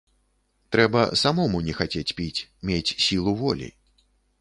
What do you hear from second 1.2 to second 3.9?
самому не хацець піць, мець сілу волі.